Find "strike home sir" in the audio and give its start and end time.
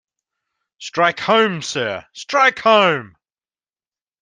0.79-2.07